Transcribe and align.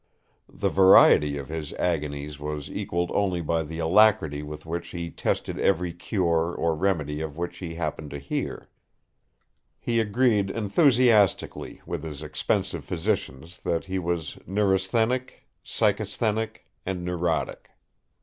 The 0.51 0.69
variety 0.71 1.37
of 1.37 1.47
his 1.49 1.73
agonies 1.73 2.39
was 2.39 2.71
equalled 2.71 3.11
only 3.13 3.39
by 3.39 3.61
the 3.61 3.77
alacrity 3.77 4.41
with 4.41 4.65
which 4.65 4.87
he 4.89 5.11
tested 5.11 5.59
every 5.59 5.93
cure 5.93 6.55
or 6.57 6.73
remedy 6.75 7.21
of 7.21 7.37
which 7.37 7.59
he 7.59 7.75
happened 7.75 8.09
to 8.09 8.17
hear. 8.17 8.67
He 9.79 9.99
agreed 9.99 10.49
enthusiastically 10.49 11.81
with 11.85 12.01
his 12.01 12.23
expensive 12.23 12.83
physicians 12.83 13.59
that 13.59 13.85
he 13.85 13.99
was 13.99 14.39
neurasthenic, 14.47 15.47
psychasthenic 15.63 16.65
and 16.83 17.05
neurotic. 17.05 17.69